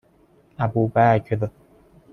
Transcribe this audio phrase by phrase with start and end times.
[0.63, 1.49] ابوبکر